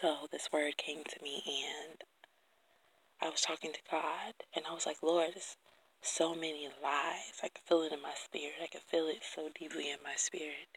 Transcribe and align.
So 0.00 0.28
this 0.30 0.48
word 0.52 0.76
came 0.76 1.02
to 1.02 1.22
me, 1.24 1.42
and 1.48 2.04
I 3.20 3.30
was 3.30 3.40
talking 3.40 3.72
to 3.72 3.80
God, 3.90 4.34
and 4.54 4.64
I 4.64 4.72
was 4.72 4.86
like, 4.86 5.02
Lord, 5.02 5.30
there's 5.34 5.56
so 6.02 6.36
many 6.36 6.68
lies. 6.80 7.40
I 7.42 7.48
could 7.48 7.64
feel 7.66 7.82
it 7.82 7.92
in 7.92 8.00
my 8.00 8.14
spirit. 8.14 8.62
I 8.62 8.68
could 8.68 8.82
feel 8.82 9.08
it 9.08 9.22
so 9.24 9.48
deeply 9.58 9.90
in 9.90 9.98
my 10.04 10.14
spirit. 10.14 10.70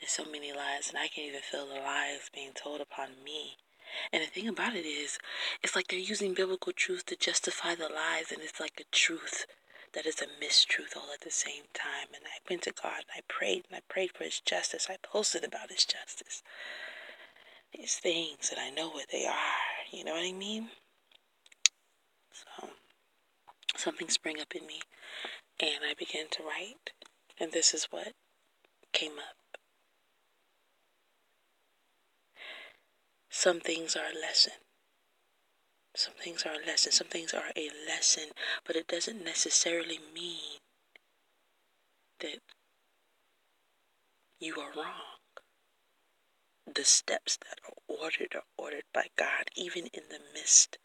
There's 0.00 0.12
so 0.12 0.24
many 0.24 0.54
lies, 0.54 0.88
and 0.88 0.96
I 0.96 1.08
can 1.08 1.24
even 1.24 1.42
feel 1.42 1.66
the 1.66 1.74
lies 1.74 2.30
being 2.32 2.52
told 2.54 2.80
upon 2.80 3.22
me. 3.22 3.58
And 4.10 4.22
the 4.22 4.26
thing 4.26 4.48
about 4.48 4.74
it 4.74 4.86
is, 4.86 5.18
it's 5.62 5.76
like 5.76 5.88
they're 5.88 5.98
using 5.98 6.32
biblical 6.32 6.72
truth 6.72 7.04
to 7.06 7.16
justify 7.16 7.74
the 7.74 7.90
lies, 7.90 8.32
and 8.32 8.40
it's 8.40 8.58
like 8.58 8.80
a 8.80 8.90
truth 8.90 9.44
that 9.92 10.06
is 10.06 10.22
a 10.22 10.42
mistruth 10.42 10.96
all 10.96 11.12
at 11.12 11.20
the 11.20 11.30
same 11.30 11.64
time. 11.74 12.08
And 12.14 12.24
I 12.24 12.40
went 12.48 12.62
to 12.62 12.72
God 12.72 13.04
and 13.04 13.12
I 13.16 13.20
prayed 13.28 13.64
and 13.68 13.76
I 13.76 13.80
prayed 13.86 14.12
for 14.12 14.24
His 14.24 14.40
justice. 14.40 14.88
I 14.88 14.96
posted 15.02 15.44
about 15.44 15.70
His 15.70 15.84
justice. 15.84 16.42
These 17.74 17.96
things 17.96 18.50
and 18.50 18.60
I 18.60 18.70
know 18.70 18.88
what 18.90 19.06
they 19.10 19.26
are. 19.26 19.92
You 19.92 20.04
know 20.04 20.12
what 20.12 20.26
I 20.26 20.32
mean? 20.32 20.70
So 22.32 22.68
something 23.76 24.08
sprang 24.08 24.40
up 24.40 24.54
in 24.54 24.66
me 24.66 24.80
and 25.60 25.84
I 25.88 25.94
began 25.94 26.28
to 26.32 26.42
write. 26.42 26.92
And 27.38 27.52
this 27.52 27.74
is 27.74 27.88
what 27.90 28.12
came 28.92 29.18
up. 29.18 29.58
Some 33.30 33.60
things 33.60 33.94
are 33.94 34.06
a 34.06 34.18
lesson. 34.18 34.54
Some 35.94 36.14
things 36.22 36.44
are 36.44 36.54
a 36.54 36.66
lesson. 36.66 36.92
Some 36.92 37.08
things 37.08 37.34
are 37.34 37.52
a 37.56 37.70
lesson, 37.86 38.30
but 38.66 38.76
it 38.76 38.86
doesn't 38.86 39.24
necessarily 39.24 39.98
mean 40.14 40.58
that 42.20 42.38
you 44.40 44.54
are 44.60 44.72
wrong. 44.76 45.15
The 46.76 46.84
steps 46.84 47.38
that 47.38 47.58
are 47.64 47.72
ordered 47.88 48.34
are 48.34 48.44
ordered 48.58 48.84
by 48.92 49.06
God, 49.16 49.50
even 49.56 49.86
in 49.94 50.02
the 50.10 50.20
midst 50.34 50.76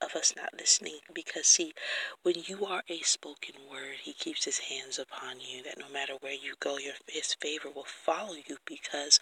of 0.00 0.16
us 0.16 0.34
not 0.34 0.54
listening. 0.58 1.00
Because, 1.12 1.46
see, 1.46 1.74
when 2.22 2.36
you 2.46 2.64
are 2.64 2.82
a 2.88 3.02
spoken 3.02 3.68
word, 3.70 3.98
He 4.00 4.14
keeps 4.14 4.46
His 4.46 4.60
hands 4.60 4.98
upon 4.98 5.40
you, 5.40 5.62
that 5.62 5.76
no 5.78 5.90
matter 5.90 6.14
where 6.20 6.32
you 6.32 6.54
go, 6.58 6.78
your, 6.78 6.94
His 7.06 7.34
favor 7.34 7.68
will 7.68 7.84
follow 7.84 8.32
you 8.34 8.56
because 8.64 9.20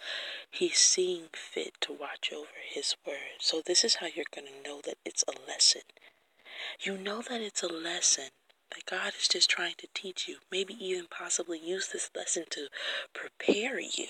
He's 0.49 0.77
seeing 0.77 1.27
fit 1.33 1.73
to 1.81 1.91
watch 1.91 2.31
over 2.31 2.47
His 2.65 2.95
word. 3.05 3.41
So, 3.41 3.61
this 3.61 3.83
is 3.83 3.95
how 3.95 4.07
you're 4.07 4.23
going 4.33 4.47
to 4.47 4.69
know 4.69 4.79
that 4.85 4.99
it's 5.03 5.25
a 5.27 5.37
lesson. 5.47 5.81
You 6.79 6.97
know 6.97 7.21
that 7.21 7.41
it's 7.41 7.61
a 7.61 7.67
lesson 7.67 8.29
that 8.71 8.85
God 8.85 9.13
is 9.19 9.27
just 9.27 9.49
trying 9.49 9.75
to 9.79 9.87
teach 9.93 10.29
you, 10.29 10.37
maybe 10.49 10.75
even 10.79 11.07
possibly 11.07 11.59
use 11.59 11.89
this 11.89 12.09
lesson 12.15 12.45
to 12.51 12.69
prepare 13.13 13.81
you. 13.81 14.07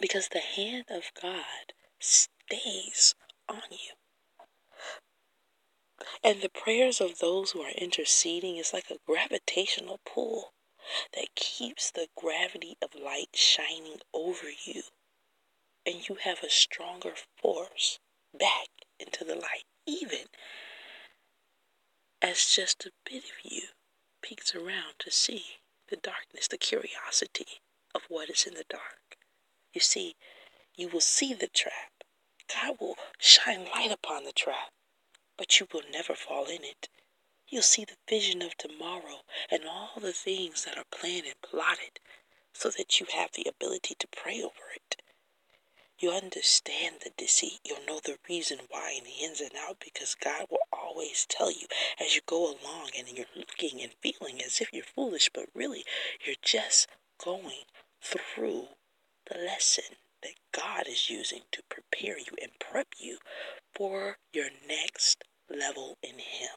Because 0.00 0.28
the 0.28 0.40
hand 0.40 0.86
of 0.90 1.12
God 1.20 1.72
stays 1.98 3.14
on 3.48 3.62
you. 3.70 3.94
And 6.22 6.40
the 6.40 6.48
prayers 6.48 7.00
of 7.00 7.18
those 7.18 7.50
who 7.50 7.62
are 7.62 7.70
interceding 7.70 8.56
is 8.56 8.72
like 8.72 8.90
a 8.90 8.98
gravitational 9.06 10.00
pull 10.06 10.52
that 11.14 11.34
keeps 11.34 11.90
the 11.90 12.08
gravity 12.16 12.76
of 12.80 12.94
light 12.94 13.34
shining 13.34 13.98
over 14.14 14.46
you. 14.64 14.82
And 15.84 16.08
you 16.08 16.16
have 16.22 16.42
a 16.42 16.50
stronger 16.50 17.14
force 17.40 17.98
back 18.38 18.68
into 18.98 19.24
the 19.24 19.34
light, 19.34 19.64
even 19.86 20.26
as 22.22 22.46
just 22.46 22.86
a 22.86 22.92
bit 23.04 23.24
of 23.24 23.50
you 23.50 23.62
peeks 24.22 24.54
around 24.54 24.94
to 24.98 25.10
see 25.10 25.44
the 25.88 25.96
darkness, 25.96 26.48
the 26.48 26.58
curiosity 26.58 27.60
of 27.94 28.02
what 28.08 28.28
is 28.28 28.44
in 28.46 28.54
the 28.54 28.64
dark. 28.68 29.17
You 29.78 29.82
see, 29.82 30.16
you 30.74 30.88
will 30.88 31.00
see 31.00 31.32
the 31.32 31.46
trap. 31.46 32.02
God 32.52 32.78
will 32.80 32.96
shine 33.20 33.64
light 33.72 33.92
upon 33.92 34.24
the 34.24 34.32
trap 34.32 34.72
but 35.36 35.60
you 35.60 35.68
will 35.72 35.84
never 35.92 36.16
fall 36.16 36.46
in 36.46 36.64
it. 36.64 36.88
You'll 37.46 37.62
see 37.62 37.84
the 37.84 37.96
vision 38.10 38.42
of 38.42 38.56
tomorrow 38.56 39.20
and 39.50 39.62
all 39.64 40.00
the 40.00 40.12
things 40.12 40.64
that 40.64 40.76
are 40.76 40.84
planned 40.90 41.26
and 41.26 41.40
plotted 41.40 42.00
so 42.52 42.70
that 42.76 42.98
you 42.98 43.06
have 43.14 43.30
the 43.32 43.46
ability 43.48 43.94
to 44.00 44.08
pray 44.08 44.42
over 44.42 44.72
it. 44.74 45.00
You 45.98 46.10
understand 46.10 46.96
the 47.04 47.10
deceit. 47.16 47.60
You'll 47.64 47.86
know 47.86 48.00
the 48.04 48.18
reason 48.28 48.58
why 48.68 48.96
in 48.98 49.04
the 49.04 49.24
ins 49.24 49.40
and 49.40 49.52
out 49.56 49.78
because 49.78 50.16
God 50.16 50.46
will 50.50 50.66
always 50.72 51.24
tell 51.28 51.52
you 51.52 51.68
as 52.00 52.16
you 52.16 52.20
go 52.26 52.46
along 52.46 52.90
and 52.98 53.08
you're 53.08 53.26
looking 53.36 53.80
and 53.80 53.92
feeling 54.02 54.42
as 54.44 54.60
if 54.60 54.72
you're 54.72 54.82
foolish, 54.82 55.30
but 55.32 55.46
really 55.54 55.84
you're 56.26 56.36
just 56.42 56.88
going 57.22 57.64
through 58.02 58.68
the 59.28 59.38
lesson 59.38 59.96
that 60.22 60.34
God 60.52 60.86
is 60.88 61.10
using 61.10 61.42
to 61.52 61.62
prepare 61.68 62.18
you 62.18 62.32
and 62.40 62.52
prep 62.58 62.88
you 62.98 63.18
for 63.74 64.18
your 64.32 64.48
next 64.66 65.24
level 65.48 65.96
in 66.02 66.18
Him. 66.18 66.56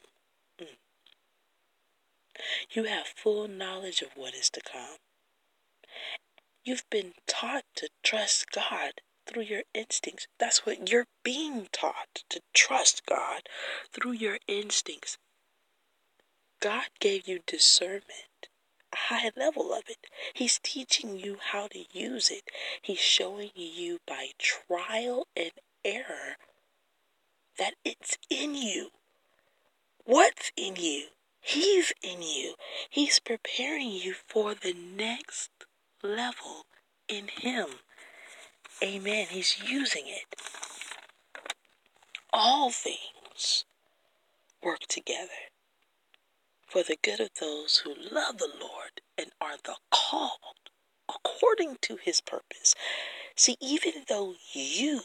Mm. 0.60 0.76
You 2.70 2.84
have 2.84 3.06
full 3.06 3.46
knowledge 3.48 4.02
of 4.02 4.16
what 4.16 4.34
is 4.34 4.50
to 4.50 4.60
come. 4.60 4.96
You've 6.64 6.88
been 6.90 7.14
taught 7.26 7.64
to 7.76 7.88
trust 8.02 8.50
God 8.52 8.92
through 9.26 9.42
your 9.42 9.62
instincts. 9.74 10.26
That's 10.38 10.64
what 10.64 10.90
you're 10.90 11.06
being 11.22 11.68
taught 11.72 12.24
to 12.30 12.40
trust 12.54 13.04
God 13.06 13.42
through 13.92 14.12
your 14.12 14.38
instincts. 14.48 15.18
God 16.60 16.86
gave 17.00 17.26
you 17.26 17.40
discernment, 17.46 18.28
high 18.94 19.30
level 19.36 19.72
of 19.72 19.84
it. 19.88 20.06
He's 20.34 20.58
teaching 20.62 21.18
you 21.18 21.38
how 21.52 21.68
to 21.68 21.84
use 21.92 22.30
it. 22.30 22.50
He's 22.80 22.98
showing 22.98 23.50
you 23.54 23.98
by 24.06 24.28
trial 24.38 25.26
and 25.36 25.52
error 25.84 26.36
that 27.58 27.74
it's 27.84 28.18
in 28.30 28.54
you. 28.54 28.88
What's 30.04 30.50
in 30.56 30.76
you? 30.76 31.06
He's 31.40 31.92
in 32.02 32.22
you. 32.22 32.54
He's 32.88 33.18
preparing 33.18 33.90
you 33.90 34.14
for 34.28 34.54
the 34.54 34.74
next 34.74 35.50
level 36.02 36.66
in 37.08 37.28
Him. 37.28 37.66
Amen. 38.82 39.26
He's 39.30 39.62
using 39.64 40.04
it. 40.06 40.36
All 42.32 42.70
things 42.70 43.64
work 44.62 44.80
together 44.88 45.51
for 46.72 46.82
the 46.82 46.96
good 47.02 47.20
of 47.20 47.28
those 47.38 47.82
who 47.84 47.90
love 47.94 48.38
the 48.38 48.48
Lord 48.58 49.02
and 49.18 49.30
are 49.42 49.58
the 49.62 49.76
called 49.90 50.70
according 51.06 51.76
to 51.82 51.96
His 51.96 52.22
purpose. 52.22 52.74
See, 53.36 53.56
even 53.60 54.04
though 54.08 54.34
you 54.54 55.02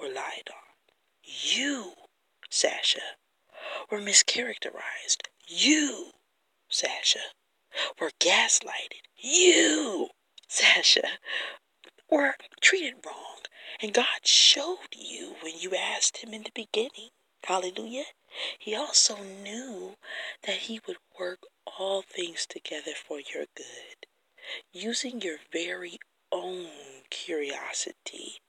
were 0.00 0.08
lied 0.08 0.48
on, 0.50 0.74
you, 1.22 1.92
Sasha, 2.50 3.00
were 3.88 4.00
mischaracterized. 4.00 5.28
You, 5.46 6.10
Sasha, 6.68 7.20
were 8.00 8.10
gaslighted. 8.18 9.06
You, 9.16 10.08
Sasha, 10.48 11.06
were 12.10 12.34
treated 12.60 12.94
wrong. 13.06 13.38
And 13.80 13.94
God 13.94 14.24
showed 14.26 14.88
you 14.96 15.36
when 15.42 15.54
you 15.60 15.76
asked 15.76 16.18
Him 16.18 16.34
in 16.34 16.42
the 16.42 16.50
beginning. 16.52 17.10
Hallelujah. 17.44 18.04
He 18.58 18.74
also 18.74 19.16
knew 19.22 19.96
that 20.42 20.58
He 20.58 20.80
would 20.86 20.98
work 21.18 21.40
all 21.66 22.02
things 22.02 22.46
together 22.46 22.92
for 22.94 23.20
your 23.20 23.46
good, 23.54 24.06
using 24.72 25.20
your 25.20 25.38
very 25.52 25.98
own 26.32 26.68
curiosity. 27.10 28.40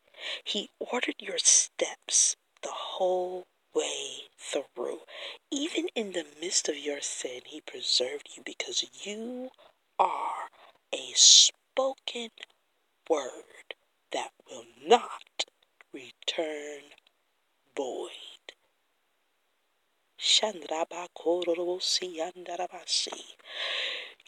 He 0.44 0.70
ordered 0.80 1.16
your 1.20 1.38
steps 1.38 2.36
the 2.62 2.72
whole 2.72 3.48
way 3.74 4.24
through. 4.38 5.02
Even 5.52 5.88
in 5.96 6.12
the 6.14 6.26
midst 6.42 6.68
of 6.70 6.78
your 6.78 7.02
sin, 7.02 7.42
He 7.46 7.62
preserved 7.62 8.30
you 8.36 8.44
because 8.46 8.86
you 9.06 9.52
are 9.98 10.50
a 10.94 11.12
spoken 11.16 12.32
word 13.10 13.76
that 14.12 14.32
will 14.50 14.66
not 14.86 15.46
return 15.94 16.82
void. 17.76 18.09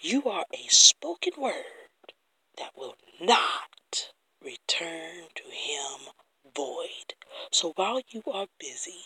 You 0.01 0.23
are 0.25 0.45
a 0.53 0.67
spoken 0.67 1.33
word 1.37 1.63
that 2.57 2.71
will 2.75 2.95
not 3.21 4.11
return 4.43 5.27
to 5.35 5.43
him 5.43 6.09
void. 6.53 7.13
So 7.51 7.71
while 7.75 8.01
you 8.09 8.23
are 8.27 8.47
busy 8.59 9.05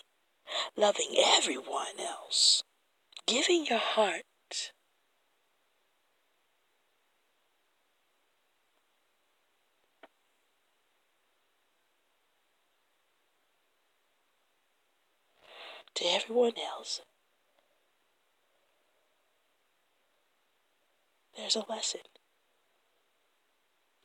loving 0.75 1.15
everyone 1.17 1.99
else, 1.99 2.63
giving 3.27 3.67
your 3.67 3.77
heart 3.79 4.71
to 15.95 16.05
everyone 16.05 16.53
else, 16.57 17.01
there's 21.35 21.55
a 21.55 21.65
lesson. 21.69 22.01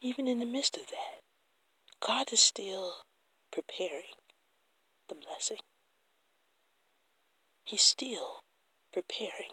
Even 0.00 0.26
in 0.26 0.38
the 0.38 0.46
midst 0.46 0.76
of 0.76 0.86
that, 0.86 1.20
God 2.00 2.32
is 2.32 2.40
still 2.40 2.94
preparing 3.52 4.14
the 5.08 5.14
blessing. 5.14 5.58
He's 7.64 7.82
still 7.82 8.42
preparing 8.92 9.52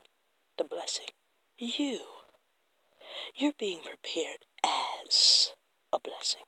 the 0.58 0.64
blessing. 0.64 1.08
You, 1.58 2.00
you're 3.36 3.54
being 3.60 3.82
prepared 3.82 4.46
as 4.64 5.52
a 5.92 6.00
blessing. 6.00 6.44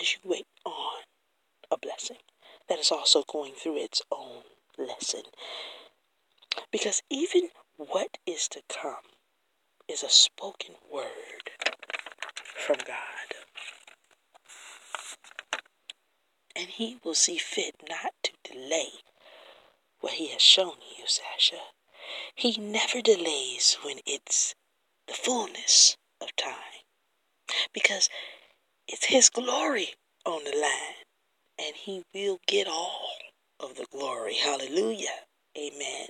As 0.00 0.12
you 0.12 0.18
wait 0.24 0.46
on 0.64 1.02
a 1.70 1.76
blessing 1.76 2.18
that 2.68 2.78
is 2.78 2.92
also 2.92 3.24
going 3.30 3.54
through 3.54 3.78
its 3.78 4.02
own 4.12 4.42
lesson. 4.90 5.22
Because 6.70 7.02
even 7.10 7.48
what 7.76 8.18
is 8.26 8.48
to 8.48 8.62
come 8.68 9.14
is 9.88 10.02
a 10.02 10.08
spoken 10.08 10.74
word 10.92 11.50
from 12.56 12.76
God. 12.86 13.34
And 16.54 16.68
He 16.68 16.98
will 17.04 17.14
see 17.14 17.38
fit 17.38 17.74
not 17.88 18.12
to 18.24 18.32
delay 18.44 18.90
what 20.00 20.14
He 20.14 20.28
has 20.28 20.42
shown 20.42 20.74
you, 20.96 21.04
Sasha. 21.06 21.62
He 22.34 22.56
never 22.58 23.00
delays 23.00 23.78
when 23.82 23.98
it's 24.06 24.54
the 25.06 25.14
fullness 25.14 25.96
of 26.20 26.34
time. 26.36 26.84
Because 27.72 28.08
it's 28.86 29.06
His 29.06 29.30
glory 29.30 29.94
on 30.24 30.44
the 30.44 30.56
line. 30.56 31.04
And 31.58 31.76
He 31.76 32.02
will 32.14 32.38
get 32.46 32.66
all 32.66 33.10
of 33.62 33.76
the 33.76 33.86
glory. 33.90 34.34
Hallelujah. 34.34 35.26
Amen. 35.56 36.08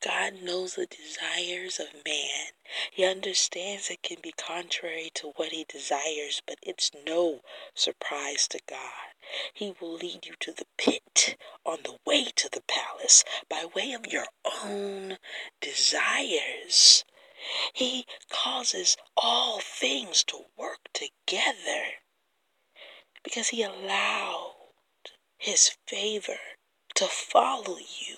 God 0.00 0.42
knows 0.42 0.74
the 0.76 0.86
desires 0.86 1.80
of 1.80 2.04
man. 2.04 2.52
He 2.92 3.04
understands 3.04 3.90
it 3.90 4.02
can 4.02 4.18
be 4.22 4.32
contrary 4.32 5.10
to 5.14 5.32
what 5.36 5.50
he 5.50 5.64
desires, 5.64 6.40
but 6.46 6.58
it's 6.62 6.92
no 7.06 7.40
surprise 7.74 8.46
to 8.48 8.60
God. 8.68 9.14
He 9.52 9.74
will 9.80 9.94
lead 9.94 10.26
you 10.26 10.34
to 10.40 10.52
the 10.52 10.66
pit 10.78 11.36
on 11.64 11.80
the 11.82 11.98
way 12.06 12.26
to 12.36 12.48
the 12.48 12.62
palace 12.68 13.24
by 13.48 13.64
way 13.64 13.92
of 13.92 14.06
your 14.06 14.26
own 14.62 15.18
desires. 15.60 17.04
He 17.72 18.06
causes 18.30 18.96
all 19.16 19.60
things 19.60 20.22
to 20.24 20.46
work 20.56 20.90
together 20.92 21.98
because 23.24 23.48
he 23.48 23.62
allowed 23.64 24.54
his 25.38 25.76
favor 25.88 26.38
to 27.02 27.08
follow 27.08 27.78
you 27.78 28.14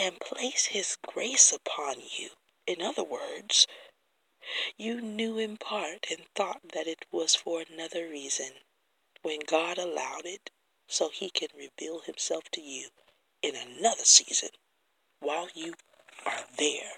and 0.00 0.18
place 0.18 0.64
his 0.64 0.96
grace 1.06 1.52
upon 1.52 1.96
you. 2.18 2.30
In 2.66 2.80
other 2.80 3.04
words, 3.04 3.66
you 4.78 5.02
knew 5.02 5.36
in 5.36 5.58
part 5.58 6.06
and 6.10 6.20
thought 6.34 6.62
that 6.72 6.86
it 6.86 7.04
was 7.12 7.34
for 7.34 7.62
another 7.70 8.08
reason 8.08 8.52
when 9.20 9.40
God 9.46 9.76
allowed 9.76 10.24
it 10.24 10.50
so 10.88 11.10
he 11.12 11.28
can 11.28 11.48
reveal 11.54 12.00
himself 12.00 12.44
to 12.52 12.62
you 12.62 12.88
in 13.42 13.52
another 13.54 14.04
season 14.04 14.48
while 15.20 15.48
you 15.54 15.74
are 16.24 16.44
there, 16.56 16.92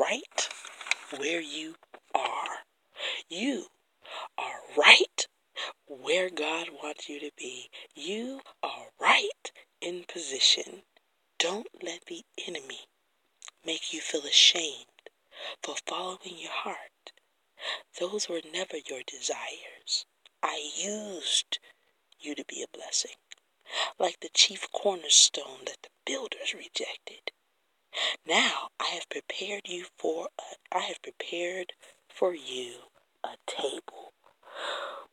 right 0.00 0.48
where 1.18 1.42
you 1.42 1.74
are. 2.14 2.64
You 3.28 3.66
are 4.38 4.60
right 4.74 5.26
where 5.86 6.30
God 6.30 6.68
wants 6.82 7.10
you 7.10 7.20
to 7.20 7.30
be. 7.36 7.68
You 7.94 8.40
are 8.62 8.86
right 8.98 9.52
in 9.80 10.04
position. 10.04 10.82
Don't 11.38 11.68
let 11.82 12.06
the 12.06 12.24
enemy 12.46 12.88
make 13.64 13.92
you 13.92 14.00
feel 14.00 14.24
ashamed 14.24 15.10
for 15.62 15.76
following 15.86 16.36
your 16.38 16.50
heart. 16.52 17.12
Those 17.98 18.28
were 18.28 18.42
never 18.52 18.76
your 18.76 19.02
desires. 19.06 20.06
I 20.42 20.70
used 20.76 21.58
you 22.20 22.34
to 22.34 22.44
be 22.44 22.62
a 22.62 22.76
blessing, 22.76 23.16
like 23.98 24.20
the 24.20 24.30
chief 24.32 24.70
cornerstone 24.72 25.64
that 25.66 25.78
the 25.82 25.90
builders 26.06 26.54
rejected. 26.54 27.32
Now 28.26 28.68
I 28.78 28.86
have 28.86 29.08
prepared 29.08 29.68
you 29.68 29.86
for 29.96 30.28
a, 30.38 30.76
I 30.76 30.80
have 30.80 31.02
prepared 31.02 31.72
for 32.08 32.34
you 32.34 32.74
a 33.24 33.36
table 33.46 34.12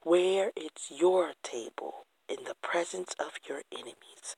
where 0.01 0.51
it's 0.55 0.91
your 0.91 1.33
table 1.41 2.05
in 2.27 2.43
the 2.45 2.55
presence 2.61 3.15
of 3.19 3.39
your 3.47 3.63
enemies. 3.71 4.35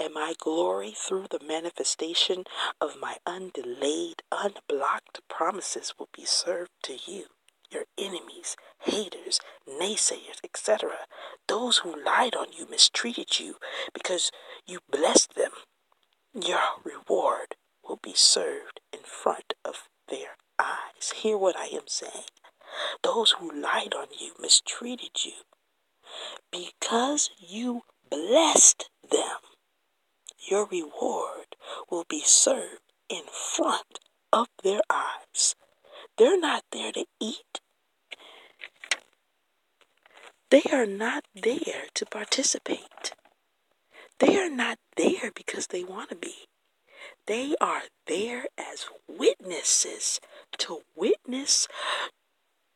And 0.00 0.14
my 0.14 0.34
glory 0.38 0.94
through 0.96 1.26
the 1.28 1.44
manifestation 1.44 2.44
of 2.80 3.00
my 3.00 3.16
undelayed, 3.26 4.22
unblocked 4.30 5.20
promises 5.28 5.94
will 5.98 6.08
be 6.16 6.24
served 6.24 6.70
to 6.84 6.96
you, 7.04 7.24
your 7.68 7.84
enemies, 7.98 8.54
haters, 8.82 9.40
naysayers, 9.68 10.38
etc. 10.44 10.90
Those 11.48 11.78
who 11.78 12.00
lied 12.04 12.36
on 12.36 12.52
you, 12.56 12.66
mistreated 12.70 13.40
you 13.40 13.56
because 13.92 14.30
you 14.66 14.78
blessed 14.88 15.34
them. 15.34 15.50
Your 16.32 16.60
reward 16.84 17.56
will 17.82 17.98
be 18.00 18.14
served 18.14 18.80
in 18.92 19.00
front 19.02 19.54
of 19.64 19.88
their 20.08 20.36
eyes. 20.60 21.10
Hear 21.16 21.36
what 21.36 21.56
I 21.56 21.66
am 21.66 21.88
saying. 21.88 22.30
Those 23.02 23.32
who 23.32 23.50
lied 23.50 23.94
on 23.96 24.08
you, 24.16 24.32
mistreated 24.40 25.24
you, 25.24 25.32
because 26.52 27.30
you 27.38 27.82
blessed 28.08 28.90
your 30.50 30.66
reward 30.66 31.56
will 31.90 32.04
be 32.08 32.22
served 32.24 32.92
in 33.08 33.22
front 33.32 34.00
of 34.32 34.48
their 34.62 34.80
eyes. 34.90 35.54
They're 36.16 36.38
not 36.38 36.64
there 36.72 36.92
to 36.92 37.04
eat. 37.20 37.60
They 40.50 40.62
are 40.72 40.86
not 40.86 41.24
there 41.34 41.86
to 41.94 42.06
participate. 42.06 43.12
They 44.18 44.38
are 44.38 44.50
not 44.50 44.78
there 44.96 45.30
because 45.34 45.68
they 45.68 45.84
want 45.84 46.10
to 46.10 46.16
be. 46.16 46.46
They 47.26 47.54
are 47.60 47.82
there 48.06 48.46
as 48.58 48.86
witnesses 49.06 50.20
to 50.58 50.80
witness 50.96 51.68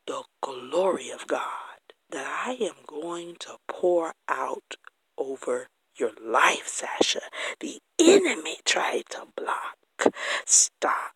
the 0.07 0.25
glory 0.43 1.11
of 1.11 1.27
God 1.27 1.81
that 2.11 2.27
I 2.47 2.53
am 2.63 2.75
going 2.87 3.37
to 3.41 3.57
pour 3.69 4.13
out 4.29 4.77
over 5.17 5.69
your 5.97 6.13
life, 6.23 6.69
Sasha. 6.69 7.21
The 7.61 7.81
enemy 8.01 8.59
tried 8.65 9.05
to 9.11 9.27
block, 9.37 10.15
stop, 10.47 11.13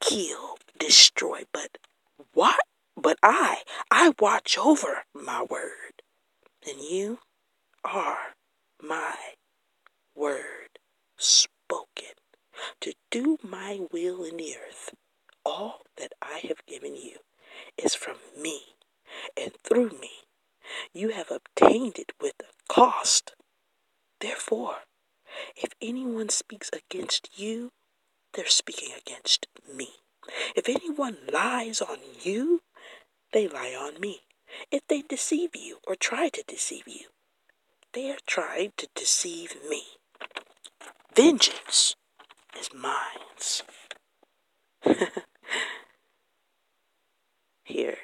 kill, 0.00 0.58
destroy, 0.78 1.44
but 1.52 1.78
what? 2.32 2.60
But 2.96 3.18
I, 3.22 3.62
I 3.90 4.14
watch 4.18 4.56
over 4.58 5.04
my 5.14 5.42
word, 5.42 6.02
and 6.68 6.80
you 6.80 7.18
are 7.84 8.34
my 8.82 9.14
word 10.14 10.78
spoken 11.18 12.14
to 12.80 12.94
do 13.10 13.38
my 13.42 13.80
will 13.92 14.24
in 14.24 14.36
the 14.38 14.54
earth. 14.56 14.94
All 15.44 15.82
that 15.98 16.12
I 16.22 16.40
have 16.48 16.66
given 16.66 16.96
you 16.96 17.18
is 17.76 17.94
from 17.94 18.16
me 18.40 18.62
and 19.36 19.52
through 19.64 19.90
me. 20.00 20.10
You 20.92 21.10
have 21.10 21.30
obtained 21.30 21.98
it 21.98 22.12
with 22.20 22.34
a 22.40 22.72
cost. 22.72 23.34
Therefore, 24.20 24.76
if 25.56 25.72
anyone 25.80 26.28
speaks 26.28 26.70
against 26.72 27.38
you, 27.38 27.72
they're 28.34 28.46
speaking 28.46 28.90
against 28.96 29.46
me. 29.72 29.88
If 30.54 30.68
anyone 30.68 31.18
lies 31.32 31.80
on 31.80 31.98
you, 32.20 32.62
they 33.32 33.48
lie 33.48 33.74
on 33.78 34.00
me. 34.00 34.20
If 34.70 34.86
they 34.88 35.02
deceive 35.02 35.56
you 35.56 35.78
or 35.86 35.94
try 35.94 36.28
to 36.30 36.44
deceive 36.46 36.86
you, 36.86 37.08
they 37.92 38.10
are 38.10 38.18
trying 38.26 38.72
to 38.76 38.88
deceive 38.94 39.56
me. 39.68 39.82
Vengeance 41.14 41.96
is 42.58 42.70
mine. 42.74 43.16
here. 47.64 47.96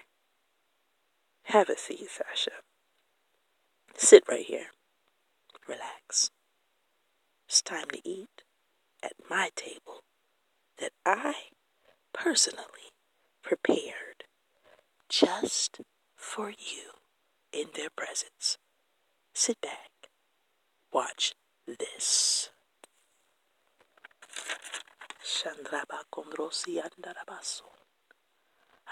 Have 1.45 1.69
a 1.69 1.76
seat, 1.76 2.09
Sasha. 2.11 2.50
Sit 3.97 4.25
right 4.28 4.45
here. 4.45 4.66
Relax. 5.69 6.31
It's 7.49 7.62
time 7.62 7.88
to 7.92 8.00
eat 8.09 8.42
at 9.02 9.12
my 9.31 9.50
table 9.57 10.02
that 10.78 10.92
I 11.07 11.35
personally 12.14 12.92
prepared 13.42 14.25
just 15.09 15.81
for 16.16 16.50
you 16.50 16.92
in 17.52 17.66
their 17.76 17.90
presence. 17.97 18.59
Sit 19.35 19.61
back. 19.61 19.90
Watch 20.92 21.35
this. 21.66 22.50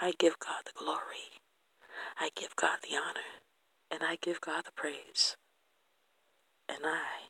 I 0.01 0.13
give 0.17 0.39
God 0.39 0.63
the 0.65 0.73
glory. 0.75 1.39
I 2.19 2.29
give 2.35 2.55
God 2.55 2.79
the 2.83 2.95
honor. 2.97 3.21
And 3.91 4.03
I 4.03 4.17
give 4.21 4.41
God 4.41 4.65
the 4.65 4.71
praise. 4.75 5.37
And 6.73 6.85
I 6.85 7.27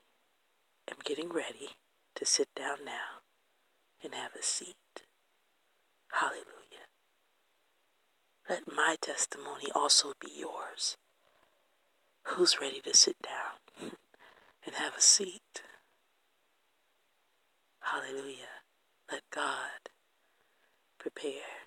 am 0.88 0.98
getting 1.04 1.30
ready 1.30 1.70
to 2.14 2.26
sit 2.26 2.50
down 2.56 2.86
now 2.86 3.24
and 4.04 4.14
have 4.14 4.36
a 4.40 4.44
seat. 4.44 4.76
Hallelujah. 6.12 6.86
Let 8.48 8.68
my 8.68 8.98
testimony 9.02 9.72
also 9.74 10.14
be 10.22 10.32
yours. 10.38 10.96
Who's 12.28 12.62
ready 12.62 12.82
to 12.82 12.96
sit 12.96 13.16
down 13.24 13.90
and 14.66 14.76
have 14.76 14.96
a 14.96 15.02
seat. 15.02 15.64
Hallelujah. 17.80 18.62
Let 19.12 19.24
God 19.34 19.90
prepare 21.00 21.66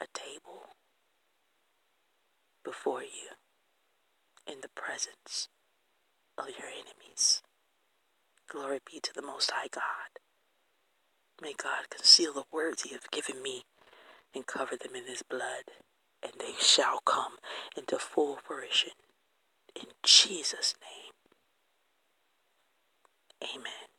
a 0.00 0.06
table 0.12 0.70
before 2.64 3.02
you 3.02 3.36
in 4.44 4.60
the 4.60 4.70
presence 4.74 5.48
your 6.48 6.68
enemies. 6.68 7.42
Glory 8.50 8.80
be 8.90 9.00
to 9.00 9.12
the 9.14 9.22
Most 9.22 9.52
High 9.52 9.68
God. 9.72 10.20
May 11.42 11.54
God 11.54 11.90
conceal 11.90 12.34
the 12.34 12.44
words 12.52 12.82
He 12.82 12.90
has 12.90 13.02
given 13.12 13.42
me 13.42 13.64
and 14.34 14.46
cover 14.46 14.76
them 14.76 14.94
in 14.96 15.06
His 15.06 15.22
blood, 15.22 15.64
and 16.22 16.32
they 16.40 16.54
shall 16.60 17.00
come 17.06 17.34
into 17.76 17.98
full 17.98 18.38
fruition. 18.44 18.92
In 19.76 19.86
Jesus' 20.04 20.74
name, 20.82 21.12
amen. 23.56 23.89